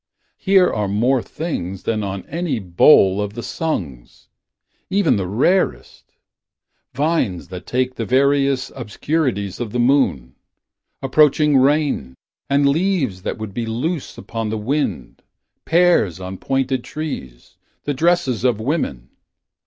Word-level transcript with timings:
Here 0.39 0.67
are 0.73 0.87
more 0.87 1.21
things 1.21 1.83
Than 1.83 2.01
on 2.01 2.25
any 2.25 2.57
bowl 2.57 3.21
of 3.21 3.35
the 3.35 3.43
Sungs, 3.43 4.29
Even 4.89 5.15
the 5.15 5.27
rarest— 5.27 6.15
Vines 7.01 7.49
that 7.49 7.67
take 7.67 7.93
The 7.93 8.05
various 8.07 8.71
obscurities 8.75 9.59
of 9.59 9.73
the 9.73 9.79
moon. 9.79 10.33
Approaching 11.03 11.55
rain 11.55 12.15
And 12.49 12.67
leaves 12.67 13.21
that 13.21 13.37
would 13.37 13.53
be 13.53 13.67
loose 13.67 14.17
upon 14.17 14.49
the 14.49 14.57
wind. 14.57 15.21
Pears 15.65 16.19
on 16.19 16.39
pointed 16.39 16.83
trees. 16.83 17.57
The 17.83 17.93
dresses 17.93 18.43
of 18.43 18.59
women. 18.59 19.09